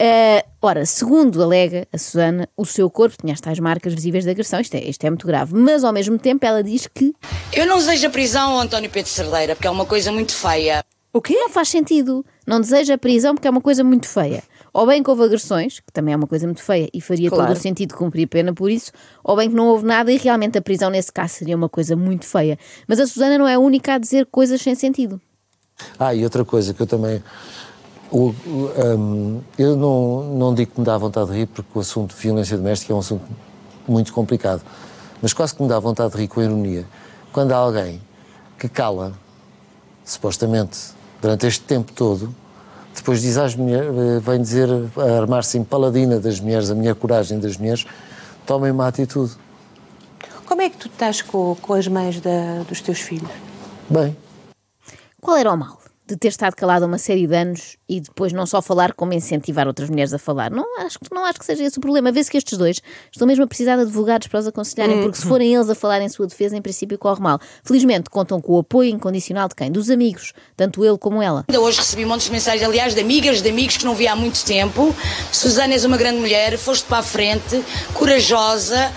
Eh, 0.00 0.44
ora, 0.60 0.84
segundo 0.84 1.40
alega 1.40 1.86
a 1.92 1.98
Susana, 1.98 2.48
o 2.56 2.64
seu 2.66 2.90
corpo 2.90 3.16
tinha 3.20 3.32
as 3.34 3.40
tais 3.40 3.60
marcas 3.60 3.94
visíveis 3.94 4.24
de 4.24 4.30
agressão. 4.30 4.60
Isto 4.60 4.74
é, 4.74 4.82
isto 4.82 5.04
é 5.04 5.10
muito 5.10 5.28
grave. 5.28 5.54
Mas 5.54 5.84
ao 5.84 5.92
mesmo 5.92 6.18
tempo 6.18 6.44
ela 6.44 6.60
diz 6.60 6.88
que 6.92 7.14
Eu 7.52 7.64
não 7.64 7.78
desejo 7.78 8.08
a 8.08 8.10
prisão 8.10 8.52
ao 8.54 8.60
António 8.62 8.90
Pedro 8.90 9.10
Cerdeira, 9.12 9.54
porque 9.54 9.68
é 9.68 9.70
uma 9.70 9.86
coisa 9.86 10.10
muito 10.10 10.32
feia. 10.34 10.84
o 11.12 11.20
quê? 11.22 11.34
Não 11.34 11.50
faz 11.50 11.68
sentido. 11.68 12.26
Não 12.44 12.60
deseja 12.60 12.94
a 12.94 12.98
prisão 12.98 13.36
porque 13.36 13.46
é 13.46 13.50
uma 13.50 13.60
coisa 13.60 13.84
muito 13.84 14.08
feia. 14.08 14.42
Ou 14.74 14.86
bem 14.86 15.02
que 15.02 15.10
houve 15.10 15.22
agressões, 15.24 15.80
que 15.80 15.92
também 15.92 16.14
é 16.14 16.16
uma 16.16 16.26
coisa 16.26 16.46
muito 16.46 16.62
feia 16.62 16.88
e 16.94 17.00
faria 17.00 17.28
Claro. 17.28 17.48
todo 17.48 17.56
o 17.56 17.60
sentido 17.60 17.94
cumprir 17.94 18.26
pena 18.26 18.54
por 18.54 18.70
isso, 18.70 18.90
ou 19.22 19.36
bem 19.36 19.50
que 19.50 19.54
não 19.54 19.66
houve 19.68 19.84
nada 19.84 20.10
e 20.10 20.16
realmente 20.16 20.56
a 20.56 20.62
prisão 20.62 20.88
nesse 20.88 21.12
caso 21.12 21.34
seria 21.34 21.54
uma 21.56 21.68
coisa 21.68 21.94
muito 21.94 22.24
feia. 22.24 22.58
Mas 22.88 22.98
a 22.98 23.06
Susana 23.06 23.36
não 23.36 23.46
é 23.46 23.54
a 23.54 23.58
única 23.58 23.94
a 23.94 23.98
dizer 23.98 24.26
coisas 24.26 24.62
sem 24.62 24.74
sentido. 24.74 25.20
Ah, 25.98 26.14
e 26.14 26.24
outra 26.24 26.44
coisa 26.44 26.72
que 26.72 26.80
eu 26.82 26.86
também. 26.86 27.22
o- 28.10 28.28
o, 28.46 28.70
hum, 28.98 29.40
eu 29.58 29.74
não, 29.76 30.22
não 30.38 30.54
digo 30.54 30.72
que 30.72 30.80
me 30.80 30.84
dá 30.86 30.96
vontade 30.98 31.30
de 31.30 31.36
rir, 31.38 31.46
porque 31.46 31.70
o 31.74 31.80
assunto 31.80 32.14
de 32.14 32.20
violência 32.20 32.56
doméstica 32.58 32.92
é 32.92 32.96
um 32.96 32.98
assunto 32.98 33.24
muito 33.88 34.12
complicado. 34.12 34.62
Mas 35.22 35.32
quase 35.32 35.54
que 35.54 35.62
me 35.62 35.68
dá 35.68 35.78
vontade 35.78 36.12
de 36.12 36.18
rir 36.18 36.28
com 36.28 36.42
ironia. 36.42 36.86
Quando 37.32 37.52
há 37.52 37.56
alguém 37.56 38.00
que 38.58 38.68
cala, 38.68 39.14
supostamente, 40.04 40.78
durante 41.20 41.46
este 41.46 41.64
tempo 41.64 41.92
todo, 41.92 42.34
depois 42.94 43.20
diz 43.22 43.36
às 43.38 43.54
mulheres, 43.56 43.88
eh, 43.88 44.20
vem 44.20 44.40
dizer, 44.40 44.68
a 44.96 45.20
armar-se 45.20 45.58
em 45.58 45.64
paladina 45.64 46.18
das 46.20 46.38
mulheres, 46.40 46.70
a 46.70 46.74
minha 46.74 46.94
coragem 46.94 47.38
das 47.38 47.56
mulheres, 47.56 47.84
tomem 48.46 48.70
uma 48.70 48.86
atitude. 48.86 49.32
Como 50.46 50.60
é 50.62 50.68
que 50.68 50.76
tu 50.76 50.88
estás 50.88 51.22
com, 51.22 51.56
com 51.60 51.72
as 51.74 51.88
mães 51.88 52.20
da- 52.20 52.62
dos 52.68 52.80
teus 52.80 53.00
filhos? 53.00 53.30
Bem, 53.88 54.16
Qual 55.20 55.36
era 55.36 55.52
o 55.52 55.56
mal 55.56 55.78
de 56.12 56.18
ter 56.18 56.28
estado 56.28 56.54
calada 56.54 56.86
uma 56.86 56.98
série 56.98 57.26
de 57.26 57.34
anos 57.34 57.76
e 57.88 58.00
depois 58.00 58.32
não 58.32 58.46
só 58.46 58.60
falar, 58.62 58.92
como 58.92 59.12
incentivar 59.12 59.66
outras 59.66 59.88
mulheres 59.90 60.12
a 60.12 60.18
falar? 60.18 60.50
Não 60.50 60.78
acho, 60.80 60.98
que- 60.98 61.12
não 61.14 61.24
acho 61.24 61.38
que 61.38 61.44
seja 61.44 61.64
esse 61.64 61.78
o 61.78 61.80
problema. 61.80 62.12
Vê-se 62.12 62.30
que 62.30 62.36
estes 62.38 62.56
dois 62.58 62.80
estão 63.10 63.26
mesmo 63.26 63.44
a 63.44 63.46
precisar 63.46 63.76
de 63.76 63.82
advogados 63.82 64.28
para 64.28 64.40
os 64.40 64.46
aconselharem, 64.46 65.02
porque 65.02 65.18
se 65.18 65.26
forem 65.26 65.54
eles 65.54 65.68
a 65.68 65.74
falar 65.74 66.00
em 66.02 66.08
sua 66.08 66.26
defesa, 66.26 66.56
em 66.56 66.62
princípio 66.62 66.98
corre 66.98 67.20
mal. 67.20 67.38
Felizmente 67.64 68.10
contam 68.10 68.40
com 68.40 68.52
o 68.54 68.58
apoio 68.58 68.90
incondicional 68.90 69.48
de 69.48 69.54
quem? 69.54 69.70
Dos 69.70 69.90
amigos, 69.90 70.32
tanto 70.56 70.84
ele 70.84 70.98
como 70.98 71.20
ela. 71.22 71.44
Ainda 71.48 71.60
hoje 71.60 71.78
recebi 71.78 72.04
montes 72.04 72.26
de 72.26 72.32
mensagens, 72.32 72.62
aliás, 72.62 72.94
de 72.94 73.00
amigas, 73.00 73.40
de 73.42 73.48
amigos 73.48 73.76
que 73.76 73.84
não 73.84 73.94
via 73.94 74.12
há 74.12 74.16
muito 74.16 74.44
tempo. 74.44 74.94
Susana 75.32 75.72
és 75.72 75.84
uma 75.84 75.96
grande 75.96 76.18
mulher, 76.20 76.56
foste 76.58 76.84
para 76.86 76.98
a 76.98 77.02
frente, 77.02 77.62
corajosa. 77.94 78.92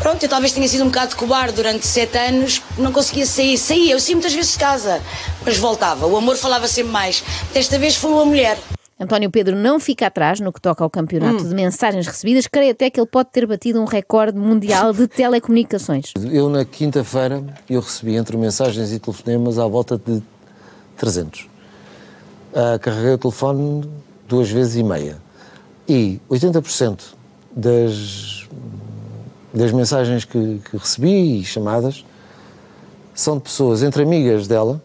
Pronto, 0.00 0.22
eu 0.22 0.28
talvez 0.30 0.52
tenha 0.52 0.66
sido 0.66 0.82
um 0.84 0.86
bocado 0.86 1.14
cobarde 1.14 1.56
durante 1.56 1.86
sete 1.86 2.16
anos, 2.16 2.62
não 2.78 2.90
conseguia 2.90 3.26
sair. 3.26 3.58
Saía, 3.58 3.92
eu 3.92 4.00
saía 4.00 4.16
muitas 4.16 4.32
vezes 4.32 4.52
de 4.52 4.58
casa, 4.58 4.98
mas 5.44 5.58
voltava. 5.58 6.06
O 6.06 6.16
amor 6.16 6.36
falava 6.36 6.66
sempre 6.66 6.90
mais. 6.90 7.22
Desta 7.52 7.78
vez 7.78 7.96
foi 7.96 8.10
uma 8.10 8.24
mulher. 8.24 8.58
António 8.98 9.30
Pedro 9.30 9.56
não 9.56 9.78
fica 9.78 10.06
atrás 10.06 10.40
no 10.40 10.52
que 10.52 10.60
toca 10.60 10.82
ao 10.82 10.88
campeonato 10.88 11.44
de 11.44 11.54
mensagens 11.54 12.06
recebidas. 12.06 12.46
Creio 12.46 12.72
até 12.72 12.88
que 12.88 12.98
ele 12.98 13.06
pode 13.06 13.30
ter 13.30 13.46
batido 13.46 13.80
um 13.80 13.84
recorde 13.84 14.38
mundial 14.38 14.92
de 14.94 15.06
telecomunicações. 15.06 16.12
Eu, 16.30 16.48
na 16.48 16.64
quinta-feira, 16.64 17.44
eu 17.68 17.80
recebi 17.80 18.16
entre 18.16 18.38
mensagens 18.38 18.92
e 18.92 18.98
telefonemas 18.98 19.58
à 19.58 19.66
volta 19.66 19.98
de 19.98 20.22
300. 20.96 21.46
Ah, 22.54 22.78
carreguei 22.78 23.12
o 23.12 23.18
telefone 23.18 23.88
duas 24.26 24.50
vezes 24.50 24.76
e 24.76 24.82
meia. 24.82 25.18
E 25.86 26.20
80% 26.30 27.00
das, 27.54 28.48
das 29.52 29.72
mensagens 29.72 30.24
que, 30.24 30.60
que 30.70 30.76
recebi 30.76 31.40
e 31.40 31.44
chamadas 31.44 32.04
são 33.14 33.36
de 33.36 33.42
pessoas 33.42 33.82
entre 33.82 34.02
amigas 34.02 34.46
dela, 34.46 34.80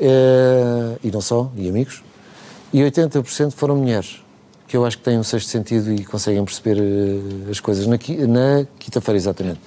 eh, 0.00 0.98
e 1.04 1.10
não 1.10 1.20
só, 1.20 1.50
e 1.56 1.68
amigos, 1.68 2.02
e 2.72 2.80
80% 2.80 3.52
foram 3.52 3.76
mulheres, 3.76 4.22
que 4.66 4.76
eu 4.76 4.84
acho 4.84 4.98
que 4.98 5.04
têm 5.04 5.18
um 5.18 5.22
sexto 5.22 5.48
sentido 5.48 5.92
e 5.92 6.04
conseguem 6.04 6.44
perceber 6.44 6.78
eh, 6.78 7.50
as 7.50 7.60
coisas. 7.60 7.86
Na, 7.86 7.96
na 7.96 8.66
quinta-feira, 8.78 9.16
exatamente. 9.16 9.60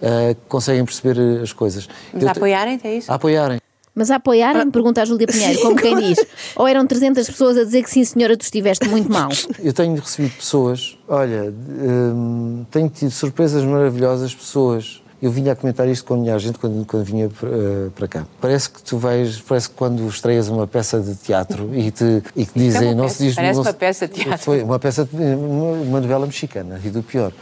Eh, 0.00 0.36
conseguem 0.48 0.84
perceber 0.84 1.42
as 1.42 1.52
coisas. 1.52 1.88
Mas 2.12 2.22
Eu 2.22 2.28
apoiarem-te, 2.30 2.86
é 2.86 2.96
isso? 2.96 3.12
A 3.12 3.16
apoiarem. 3.16 3.60
Mas 4.00 4.10
a 4.10 4.16
apoiarem, 4.16 4.70
pergunta 4.70 5.02
a 5.02 5.04
Júlia 5.04 5.26
Pinheiro, 5.26 5.60
como 5.60 5.76
quem 5.76 5.94
diz, 5.94 6.18
ou 6.56 6.66
eram 6.66 6.86
300 6.86 7.28
pessoas 7.28 7.58
a 7.58 7.64
dizer 7.64 7.82
que 7.82 7.90
sim 7.90 8.02
senhora, 8.02 8.34
tu 8.34 8.40
estiveste 8.40 8.88
muito 8.88 9.12
mal. 9.12 9.28
Eu 9.62 9.74
tenho 9.74 9.94
recebido 9.94 10.36
pessoas, 10.36 10.96
olha, 11.06 11.52
hum, 11.52 12.64
tenho 12.70 12.88
tido 12.88 13.10
surpresas 13.10 13.62
maravilhosas, 13.62 14.34
pessoas. 14.34 15.02
Eu 15.20 15.30
vinha 15.30 15.52
a 15.52 15.54
comentar 15.54 15.86
isto 15.86 16.06
com 16.06 16.14
a 16.14 16.16
minha 16.16 16.38
gente 16.38 16.58
quando, 16.58 16.82
quando 16.86 17.04
vinha 17.04 17.28
para, 17.28 17.50
eh, 17.50 17.88
para 17.94 18.08
cá. 18.08 18.26
Parece 18.40 18.70
que 18.70 18.82
tu 18.82 18.96
vais, 18.96 19.38
parece 19.42 19.68
que 19.68 19.74
quando 19.74 20.08
estreias 20.08 20.48
uma 20.48 20.66
peça 20.66 20.98
de 20.98 21.14
teatro 21.16 21.68
e, 21.74 21.90
te, 21.90 22.22
e 22.34 22.46
que 22.46 22.58
dizem, 22.58 22.88
uma 22.88 22.94
não 22.94 23.04
peça, 23.04 23.16
se 23.16 23.24
diz. 23.26 23.34
parece 23.34 23.56
não 23.56 23.62
uma 23.62 23.74
peça 23.74 24.08
de 24.08 24.14
teatro. 24.14 24.38
Foi 24.38 24.62
uma 24.62 24.78
peça, 24.78 25.06
uma 25.12 26.00
novela 26.00 26.24
mexicana 26.24 26.80
e 26.82 26.88
do 26.88 27.02
pior. 27.02 27.32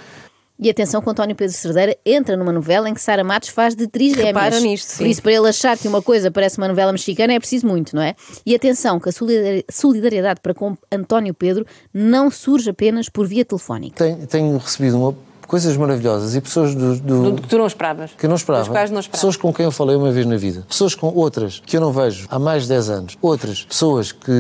E 0.61 0.69
atenção 0.69 1.01
que 1.01 1.07
o 1.07 1.11
António 1.13 1.37
Pedro 1.37 1.55
Cerdeira 1.57 1.97
entra 2.05 2.37
numa 2.37 2.51
novela 2.53 2.89
em 2.91 2.95
que 2.95 3.01
Sara 3.01 3.23
Matos 3.23 3.51
faz 3.51 3.77
de 3.77 3.87
trigêmeas. 3.87 4.27
Repara 4.27 4.59
nisto, 4.61 4.89
Por 4.89 5.05
sim. 5.05 5.09
isso, 5.09 5.23
para 5.23 5.33
ele 5.33 5.49
achar 5.49 5.79
que 5.79 5.87
uma 5.87 6.03
coisa 6.03 6.31
parece 6.33 6.59
uma 6.59 6.67
novela 6.67 6.91
mexicana 6.91 7.33
é 7.33 7.39
preciso 7.39 7.65
muito, 7.67 7.95
não 7.95 8.03
é? 8.03 8.17
E 8.45 8.55
atenção 8.57 8.99
que 8.99 9.09
a 9.09 9.13
solidari- 9.13 9.65
solidariedade 9.71 10.41
para 10.43 10.53
com 10.53 10.77
António 10.91 11.33
Pedro 11.33 11.65
não 11.95 12.29
surge 12.31 12.71
apenas 12.71 13.09
por 13.09 13.27
via 13.27 13.45
telefónica. 13.45 13.97
Tenho, 14.05 14.27
tenho 14.27 14.59
recebido 14.59 14.97
uma- 14.99 15.15
coisas 15.47 15.77
maravilhosas 15.79 16.35
e 16.35 16.41
pessoas 16.43 16.75
do, 16.75 16.97
do- 16.97 17.31
Do 17.33 17.41
que 17.43 17.49
tu 17.49 17.57
não 17.57 17.67
esperavas. 17.67 18.11
que 18.19 18.27
eu 18.27 18.29
não 18.29 18.37
esperava. 18.37 18.65
Das 18.65 18.69
quais 18.73 18.91
não. 18.91 19.01
Pessoas 19.03 19.37
com 19.37 19.51
quem 19.53 19.65
eu 19.65 19.71
falei 19.71 19.95
uma 19.97 20.11
vez 20.11 20.27
na 20.27 20.37
vida. 20.37 20.65
Pessoas 20.69 20.95
com 20.95 21.07
outras 21.15 21.63
que 21.65 21.77
eu 21.77 21.81
não 21.81 21.91
vejo 21.93 22.27
há 22.29 22.39
mais 22.39 22.65
de 22.65 22.71
10 22.71 22.91
anos. 22.91 23.17
Outras 23.23 23.63
pessoas 23.63 24.11
que 24.13 24.31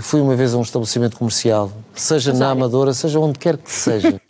fui 0.00 0.20
uma 0.20 0.34
vez 0.34 0.52
a 0.54 0.56
um 0.58 0.62
estabelecimento 0.62 1.16
comercial, 1.18 1.70
seja 1.94 2.32
na 2.32 2.50
Amadora, 2.50 2.92
seja 2.94 3.20
onde 3.20 3.38
quer 3.38 3.58
que 3.58 3.70
seja. 3.70 4.20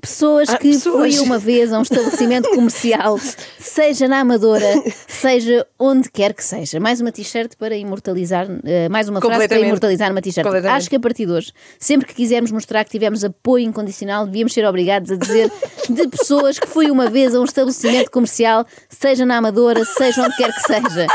Pessoas 0.00 0.48
Ah, 0.50 0.58
que 0.58 0.70
pessoas. 0.70 1.14
fui 1.16 1.24
uma 1.24 1.38
vez 1.38 1.72
a 1.72 1.78
um 1.78 1.82
estabelecimento 1.82 2.50
comercial, 2.50 3.18
seja 3.58 4.06
na 4.08 4.20
Amadora, 4.20 4.66
seja 5.08 5.66
onde 5.78 6.10
quer 6.10 6.34
que 6.34 6.44
seja. 6.44 6.78
Mais 6.78 7.00
uma 7.00 7.10
t-shirt 7.10 7.52
para 7.56 7.74
imortalizar, 7.76 8.46
eh, 8.64 8.88
mais 8.88 9.08
uma 9.08 9.20
frase 9.20 9.48
para 9.48 9.58
imortalizar 9.60 10.10
numa 10.10 10.20
t-shirt. 10.20 10.46
Acho 10.68 10.90
que 10.90 10.96
a 10.96 11.00
partir 11.00 11.26
de 11.26 11.32
hoje, 11.32 11.52
sempre 11.78 12.06
que 12.06 12.14
quisermos 12.14 12.50
mostrar 12.50 12.84
que 12.84 12.90
tivemos 12.90 13.24
apoio 13.24 13.64
incondicional, 13.64 14.26
devíamos 14.26 14.52
ser 14.52 14.66
obrigados 14.66 15.10
a 15.10 15.16
dizer 15.16 15.50
de 15.88 16.08
pessoas 16.08 16.58
que 16.58 16.66
fui 16.66 16.90
uma 16.90 17.08
vez 17.08 17.34
a 17.34 17.40
um 17.40 17.44
estabelecimento 17.44 18.10
comercial, 18.10 18.66
seja 18.90 19.24
na 19.24 19.38
Amadora, 19.38 19.84
seja 19.84 20.22
onde 20.22 20.36
quer 20.36 20.52
que 20.52 20.60
seja. 20.60 21.06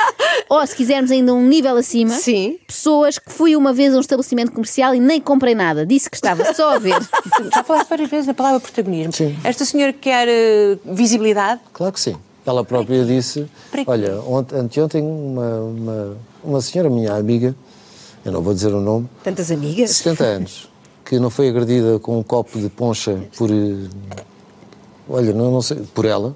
Ou 0.50 0.65
se 0.65 0.75
quisermos 0.75 1.12
ainda 1.12 1.32
um 1.34 1.46
nível 1.46 1.77
acima, 1.77 2.15
Sim. 2.15 2.58
pessoas 2.65 3.20
que 3.20 3.32
fui 3.32 3.56
uma 3.56 3.72
vez 3.72 3.94
a 3.94 3.98
um 3.98 4.01
estabelecimento 4.01 4.51
comercial 4.51 4.96
e 4.96 5.00
nem 5.00 5.22
comprei 5.22 5.53
nada. 5.53 5.86
Disse 5.86 6.10
que 6.10 6.15
estava 6.15 6.53
só 6.56 6.74
a 6.75 6.79
ver. 6.79 7.00
Já 7.53 7.63
falaste 7.63 7.88
várias 7.89 8.10
vezes 8.10 8.27
a 8.29 8.34
palavra 8.34 8.60
protagonismo. 8.60 9.13
Sim. 9.13 9.38
Esta 9.44 9.63
senhora 9.63 9.94
quer 9.94 10.27
eh, 10.27 10.77
visibilidade. 10.86 11.62
Claro 11.72 11.94
que 11.94 12.00
sim. 12.01 12.15
Ela 12.46 12.63
própria 12.65 13.06
disse? 13.06 13.46
Olha, 13.86 14.20
ont- 14.22 14.51
anteontem 14.53 15.03
uma, 15.03 15.60
uma, 15.60 16.18
uma 16.44 16.62
senhora 16.62 16.89
minha 16.89 17.13
amiga, 17.13 17.56
eu 18.25 18.32
não 18.32 18.41
vou 18.41 18.53
dizer 18.56 18.74
o 18.74 18.82
nome, 18.82 19.08
Tantas 19.24 19.51
amigas. 19.51 19.91
70 19.91 20.24
anos, 20.24 20.70
que 21.06 21.20
não 21.20 21.29
foi 21.29 21.50
agredida 21.50 22.00
com 22.00 22.18
um 22.18 22.24
copo 22.24 22.58
de 22.60 22.70
poncha 22.70 23.20
por. 23.38 23.51
eh, 23.51 23.88
Olha, 25.08 25.34
não, 25.34 25.51
não 25.51 25.62
sei, 25.62 25.77
por 25.94 26.06
ela, 26.06 26.36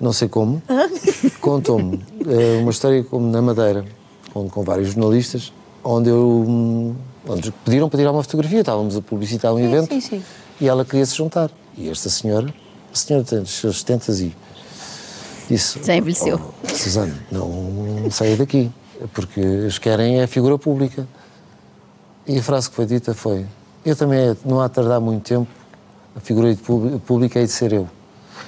não 0.00 0.12
sei 0.12 0.28
como, 0.28 0.62
contou-me 1.40 2.00
eh, 2.26 2.58
uma 2.60 2.70
história 2.70 3.02
como 3.04 3.30
na 3.30 3.40
Madeira, 3.42 3.84
com, 4.32 4.48
com 4.48 4.62
vários 4.62 4.88
jornalistas, 4.92 5.52
onde 5.84 6.10
eu. 6.10 6.44
hum, 6.46 6.94
Onde 7.28 7.50
pediram 7.64 7.88
para 7.88 7.98
tirar 7.98 8.12
uma 8.12 8.22
fotografia, 8.22 8.60
estávamos 8.60 8.96
a 8.96 9.02
publicitar 9.02 9.52
um 9.52 9.58
evento 9.58 9.88
sim, 9.92 10.00
sim. 10.00 10.22
e 10.60 10.68
ela 10.68 10.84
queria 10.84 11.04
se 11.04 11.16
juntar. 11.16 11.50
E 11.76 11.88
esta 11.88 12.08
senhora, 12.08 12.54
a 12.92 12.96
senhora 12.96 13.24
tem 13.24 13.40
os 13.40 13.50
seus 13.50 13.80
70 13.80 14.12
e 14.12 14.32
disse: 15.48 15.82
Já 15.82 15.96
envelheceu. 15.96 16.40
"Oh, 16.62 16.68
Suzana, 16.72 17.18
não 17.32 18.08
saia 18.12 18.36
daqui, 18.36 18.70
porque 19.12 19.40
eles 19.40 19.76
querem 19.76 20.20
é 20.20 20.22
a 20.22 20.28
figura 20.28 20.56
pública. 20.56 21.04
E 22.28 22.38
a 22.38 22.42
frase 22.44 22.70
que 22.70 22.76
foi 22.76 22.86
dita 22.86 23.12
foi: 23.12 23.44
Eu 23.84 23.96
também, 23.96 24.36
não 24.44 24.60
há 24.60 24.68
de 24.68 24.74
tardar 24.74 25.00
muito 25.00 25.24
tempo, 25.24 25.48
a 26.14 26.20
figura 26.20 26.56
pública 27.04 27.40
é 27.40 27.44
de 27.44 27.50
ser 27.50 27.72
eu. 27.72 27.88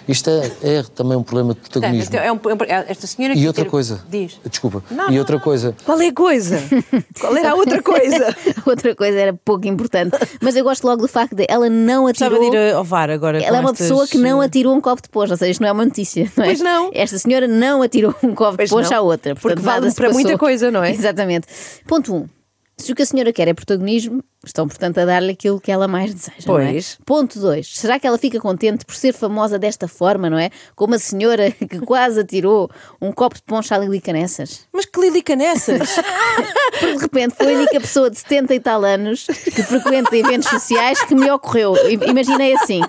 Isto 0.09 0.31
é, 0.31 0.51
é 0.63 0.83
também 0.95 1.17
um 1.17 1.23
problema 1.23 1.53
de 1.55 1.61
protagonismo. 1.61 2.11
Portanto, 2.11 2.25
é 2.25 2.33
um- 2.33 2.61
é 2.67 2.81
um- 2.81 2.85
esta 2.89 3.07
senhora 3.07 3.35
E 3.35 3.47
outra 3.47 3.65
ter- 3.65 3.71
coisa, 3.71 4.01
Diz. 4.09 4.41
desculpa, 4.49 4.83
Não, 4.91 5.09
e 5.09 5.13
não, 5.13 5.19
outra 5.19 5.37
não. 5.37 5.43
coisa, 5.43 5.77
Qual 5.85 6.01
é 6.01 6.07
a 6.09 6.13
coisa? 6.13 6.59
Qual 7.21 7.37
era 7.37 7.51
a 7.51 7.55
outra 7.55 7.83
coisa? 7.83 8.37
Outra 8.67 8.95
coisa 8.95 9.19
era 9.19 9.33
pouco 9.33 9.67
importante. 9.67 10.17
Mas 10.41 10.55
eu 10.57 10.63
gosto 10.65 10.85
logo 10.85 11.03
do 11.03 11.09
facto 11.09 11.35
de 11.35 11.47
ela 11.49 11.69
não 11.71 12.07
atirou. 12.07 12.39
de 12.51 12.57
ir 12.57 12.75
ao 12.75 12.85
VAR 12.85 13.11
agora. 13.11 13.43
Ela 13.43 13.59
é 13.59 13.61
uma 13.61 13.71
estas, 13.71 13.87
pessoa 13.89 14.07
que 14.07 14.19
não 14.19 14.43
eh, 14.43 14.47
atirou 14.47 14.75
um 14.75 14.81
copo 14.81 15.01
de 15.03 15.09
poncha, 15.09 15.33
ou 15.33 15.37
seja, 15.37 15.51
isto 15.53 15.61
não 15.61 15.69
é 15.69 15.73
uma 15.73 15.85
notícia, 15.85 16.31
não 16.37 16.45
é? 16.45 16.49
Pois 16.49 16.61
não. 16.61 16.91
Esta 16.93 17.19
senhora 17.19 17.47
não 17.49 17.83
atirou 17.83 18.15
um 18.23 18.35
copo 18.35 18.57
Pois 18.57 18.69
de 18.71 18.77
não. 18.91 18.99
à 18.99 19.01
outra. 19.01 19.35
Porque 19.35 19.49
portanto, 19.49 19.65
vale 19.65 19.81
nada 19.81 19.91
se 19.91 19.97
para 19.97 20.11
muita 20.11 20.29
passou. 20.31 20.39
coisa, 20.39 20.71
não 20.71 20.83
é? 20.85 20.91
Exatamente. 20.93 21.47
Ponto 21.87 22.15
1. 22.15 22.17
Um. 22.19 22.29
Se 22.79 22.93
o 22.93 22.95
que 22.95 23.03
a 23.03 23.07
senhora 23.07 23.33
quer 23.33 23.49
é 23.49 23.53
protagonismo, 23.55 24.23
estão, 24.47 24.69
portanto, 24.69 24.99
a 24.99 25.05
dar-lhe 25.05 25.33
aquilo 25.33 25.61
que 25.61 25.71
ela 25.71 25.89
mais 25.89 26.15
deseja. 26.15 26.37
não 26.47 26.59
é? 26.61 26.73
Pois. 26.73 26.97
Ponto 27.05 27.41
2. 27.41 27.77
Será 27.77 27.99
que 27.99 28.07
ela 28.07 28.17
fica 28.17 28.39
contente 28.39 28.87
por 28.87 28.95
ser 28.95 29.13
famosa 29.13 29.59
desta 29.59 29.89
forma, 29.89 30.31
não 30.31 30.39
é? 30.39 30.51
Como 30.77 30.95
a 30.95 30.99
senhora 30.99 31.51
que 31.53 31.81
quase 31.81 32.21
atirou 32.21 32.71
um 33.03 33.11
copo 33.13 33.35
de 33.35 33.43
poncha 33.43 33.75
à 33.75 33.79
Lili 33.79 34.01
Canessas? 34.01 34.61
Mas 34.73 34.87
que 34.87 35.01
lílica 35.01 35.35
nessas? 35.35 35.91
Porque 36.79 36.95
de 36.95 37.03
repente 37.03 37.35
foi 37.37 37.53
a 37.53 37.59
única 37.59 37.81
pessoa 37.81 38.09
de 38.11 38.19
70 38.19 38.55
e 38.55 38.61
tal 38.61 38.85
anos 38.85 39.27
que 39.27 39.63
frequenta 39.65 40.17
eventos 40.17 40.49
sociais 40.49 41.03
que 41.03 41.15
me 41.17 41.29
ocorreu. 41.33 41.75
I- 41.91 41.95
Imaginei 42.09 42.55
assim. 42.55 42.81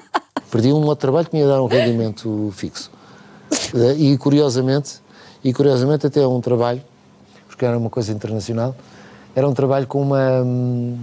perdi 0.51 0.67
um 0.71 0.83
outro 0.85 0.97
trabalho 1.07 1.27
que 1.27 1.35
me 1.35 1.41
ia 1.41 1.47
dar 1.47 1.61
um 1.63 1.67
rendimento 1.67 2.53
fixo. 2.55 2.91
Eh, 3.73 3.95
E 3.97 4.17
curiosamente, 4.19 4.99
e 5.43 5.51
curiosamente 5.51 6.05
até 6.05 6.25
um 6.27 6.39
trabalho, 6.39 6.83
porque 7.47 7.65
era 7.65 7.75
uma 7.75 7.89
coisa 7.89 8.11
internacional, 8.11 8.75
era 9.35 9.47
um 9.47 9.53
trabalho 9.53 9.87
com 9.87 10.01
uma 10.01 10.41
hum, 10.43 10.97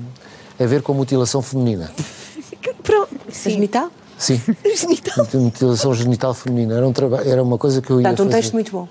a 0.59 0.65
ver 0.67 0.83
com 0.83 0.93
mutilação 0.95 1.43
feminina. 1.43 1.91
Pronto. 2.83 3.11
Genital? 3.31 3.91
Sim. 4.19 4.41
Mutilação 5.35 5.93
genital 5.95 6.33
feminina. 6.35 6.75
Era, 6.77 6.89
um 6.89 6.93
traba- 6.93 7.23
era 7.25 7.43
uma 7.43 7.59
coisa 7.59 7.83
que 7.83 7.91
eu 7.91 8.01
ia 8.01 8.09
Portanto, 8.09 8.27
um 8.27 8.31
fazer. 8.31 8.41
texto 8.43 8.53
muito 8.55 8.73
bom. 8.73 8.89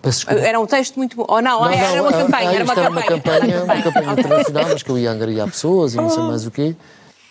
Peço 0.00 0.18
desculpa. 0.18 0.40
Era 0.40 0.60
um 0.60 0.66
texto 0.66 0.96
muito 0.96 1.16
bom. 1.16 1.24
Ou 1.28 1.42
não, 1.42 1.60
Não, 1.62 1.68
era 1.70 1.96
não, 1.96 2.02
uma 2.02 2.08
ah, 2.10 2.22
campanha. 2.22 2.48
ah, 2.50 2.54
Era 2.54 2.64
uma 2.64 2.72
isto 2.72 2.82
campanha. 2.84 3.06
campanha, 3.06 3.64
uma 3.64 3.82
campanha 3.82 4.12
internacional, 4.12 4.64
mas 4.70 4.82
que 4.82 4.90
eu 4.90 4.98
ia 4.98 5.10
angariar 5.10 5.48
pessoas 5.48 5.94
e 5.94 5.96
não 5.96 6.08
sei 6.08 6.22
mais 6.22 6.46
o 6.46 6.50
quê. 6.52 6.76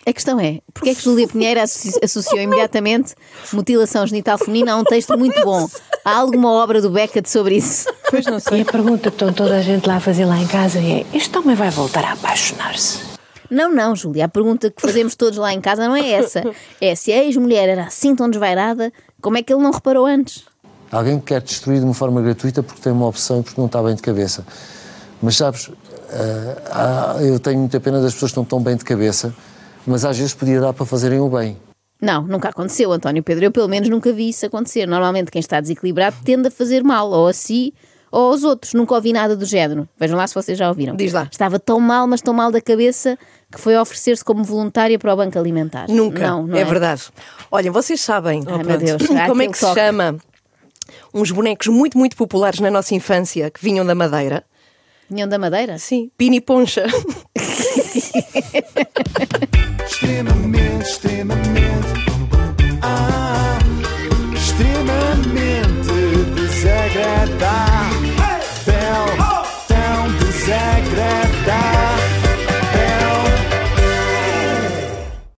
A 0.05 0.13
questão 0.13 0.39
é, 0.39 0.59
porque 0.73 0.89
é 0.89 0.95
que 0.95 1.01
Júlia 1.01 1.27
Pinheiro 1.27 1.59
associ- 1.61 1.99
associou 2.01 2.41
imediatamente 2.41 3.13
mutilação 3.51 4.05
genital 4.07 4.37
feminina 4.37 4.73
a 4.73 4.77
um 4.77 4.83
texto 4.85 5.17
muito 5.17 5.41
bom? 5.43 5.67
Há 6.07 6.19
alguma 6.19 6.49
obra 6.53 6.81
do 6.81 6.89
Beckett 6.89 7.29
sobre 7.29 7.57
isso? 7.57 7.85
Pois 8.09 8.25
não 8.25 8.37
E 8.37 8.41
sei. 8.41 8.61
a 8.61 8.65
pergunta 8.65 9.09
que 9.11 9.15
estão 9.15 9.33
toda 9.33 9.57
a 9.57 9.61
gente 9.61 9.85
lá 9.85 9.97
a 9.97 9.99
fazer 9.99 10.23
lá 10.23 10.37
em 10.39 10.47
casa 10.47 10.79
é: 10.79 11.05
este 11.13 11.37
homem 11.37 11.53
vai 11.53 11.69
voltar 11.69 12.05
a 12.05 12.13
apaixonar-se? 12.13 12.99
Não, 13.51 13.69
não, 13.73 13.93
Júlia. 13.93 14.23
A 14.23 14.29
pergunta 14.29 14.71
que 14.71 14.81
fazemos 14.81 15.15
todos 15.17 15.37
lá 15.37 15.53
em 15.53 15.59
casa 15.59 15.85
não 15.85 15.93
é 15.97 16.09
essa. 16.11 16.43
É 16.79 16.95
se 16.95 17.11
a 17.11 17.23
ex-mulher 17.25 17.67
era 17.67 17.83
assim 17.83 18.15
tão 18.15 18.29
desvairada, 18.29 18.89
como 19.21 19.37
é 19.37 19.43
que 19.43 19.51
ele 19.51 19.61
não 19.61 19.71
reparou 19.71 20.05
antes? 20.05 20.45
Alguém 20.89 21.19
que 21.19 21.25
quer 21.25 21.41
destruir 21.41 21.79
de 21.79 21.83
uma 21.85 21.93
forma 21.93 22.21
gratuita 22.21 22.63
porque 22.63 22.81
tem 22.81 22.93
uma 22.93 23.07
opção 23.07 23.41
e 23.41 23.43
porque 23.43 23.59
não 23.59 23.65
está 23.67 23.83
bem 23.83 23.93
de 23.93 24.01
cabeça. 24.01 24.45
Mas 25.21 25.35
sabes, 25.35 25.69
há- 26.71 27.17
eu 27.21 27.37
tenho 27.37 27.59
muita 27.59 27.81
pena 27.81 27.99
das 28.01 28.13
pessoas 28.13 28.31
que 28.31 28.37
não 28.37 28.43
estão 28.43 28.61
bem 28.61 28.77
de 28.77 28.85
cabeça, 28.85 29.33
mas 29.85 30.05
às 30.05 30.17
vezes 30.17 30.33
podia 30.33 30.61
dar 30.61 30.71
para 30.71 30.85
fazerem 30.85 31.19
o 31.19 31.27
bem. 31.27 31.57
Não, 32.01 32.21
nunca 32.21 32.49
aconteceu, 32.49 32.91
António 32.91 33.23
Pedro. 33.23 33.45
Eu 33.45 33.51
pelo 33.51 33.67
menos 33.67 33.89
nunca 33.89 34.11
vi 34.13 34.29
isso 34.29 34.45
acontecer. 34.45 34.85
Normalmente 34.85 35.31
quem 35.31 35.39
está 35.39 35.59
desequilibrado 35.59 36.15
tende 36.23 36.47
a 36.47 36.51
fazer 36.51 36.83
mal, 36.83 37.09
ou 37.09 37.27
a 37.27 37.33
si 37.33 37.73
ou 38.11 38.31
aos 38.31 38.43
outros. 38.43 38.73
Nunca 38.73 38.95
ouvi 38.95 39.13
nada 39.13 39.35
do 39.35 39.45
género. 39.45 39.87
Vejam 39.99 40.17
lá 40.17 40.27
se 40.27 40.33
vocês 40.33 40.57
já 40.57 40.69
ouviram. 40.69 40.95
Diz 40.95 41.13
lá. 41.13 41.27
Estava 41.31 41.59
tão 41.59 41.79
mal, 41.79 42.07
mas 42.07 42.21
tão 42.21 42.33
mal 42.33 42.51
da 42.51 42.61
cabeça 42.61 43.17
que 43.51 43.59
foi 43.59 43.77
oferecer-se 43.77 44.23
como 44.23 44.43
voluntária 44.43 44.97
para 44.97 45.13
o 45.13 45.17
Banco 45.17 45.37
Alimentar. 45.37 45.87
Nunca. 45.89 46.27
Não, 46.27 46.47
não 46.47 46.57
é, 46.57 46.61
é, 46.61 46.65
verdade. 46.65 47.03
Olhem, 47.51 47.71
vocês 47.71 48.01
sabem 48.01 48.43
Ai, 48.47 48.63
meu 48.63 48.77
Deus, 48.77 49.01
como 49.27 49.41
é 49.41 49.47
que 49.47 49.57
se 49.57 49.65
toque. 49.65 49.79
chama 49.79 50.17
uns 51.13 51.31
bonecos 51.31 51.67
muito, 51.67 51.97
muito 51.97 52.15
populares 52.15 52.59
na 52.59 52.69
nossa 52.69 52.93
infância 52.93 53.49
que 53.49 53.63
vinham 53.63 53.85
da 53.85 53.95
Madeira? 53.95 54.43
Vinham 55.09 55.27
da 55.27 55.39
Madeira? 55.39 55.77
Sim, 55.77 56.11
Pini 56.17 56.41
Poncha. 56.41 56.85
extremamente, 59.85 60.83
extremamente, 60.83 62.16